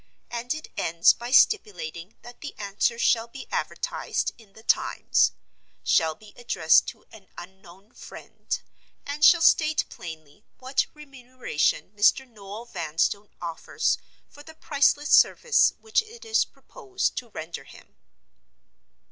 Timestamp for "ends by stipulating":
0.77-2.15